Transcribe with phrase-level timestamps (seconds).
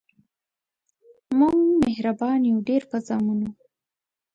[1.37, 3.49] مونږ مهربان یو ډیر په زامنو